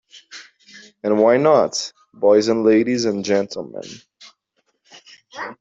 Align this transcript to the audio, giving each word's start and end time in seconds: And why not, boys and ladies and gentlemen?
And 1.03 1.19
why 1.21 1.37
not, 1.37 1.93
boys 2.11 2.47
and 2.47 2.63
ladies 2.63 3.05
and 3.05 3.23
gentlemen? 3.23 3.83